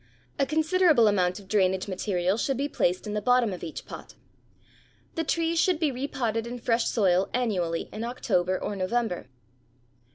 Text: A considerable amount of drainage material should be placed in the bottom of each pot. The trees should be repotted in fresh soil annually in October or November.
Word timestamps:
A 0.39 0.47
considerable 0.47 1.07
amount 1.07 1.39
of 1.39 1.47
drainage 1.47 1.87
material 1.87 2.35
should 2.35 2.57
be 2.57 2.67
placed 2.67 3.05
in 3.05 3.13
the 3.13 3.21
bottom 3.21 3.53
of 3.53 3.63
each 3.63 3.85
pot. 3.85 4.15
The 5.13 5.23
trees 5.23 5.59
should 5.59 5.79
be 5.79 5.91
repotted 5.91 6.47
in 6.47 6.57
fresh 6.57 6.87
soil 6.87 7.29
annually 7.35 7.87
in 7.93 8.03
October 8.03 8.57
or 8.59 8.75
November. 8.75 9.27